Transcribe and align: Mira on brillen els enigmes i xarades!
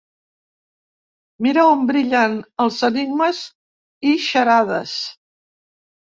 Mira 1.47 1.65
on 1.73 1.83
brillen 1.91 2.37
els 2.65 2.79
enigmes 2.87 3.41
i 4.13 4.15
xarades! 4.29 4.95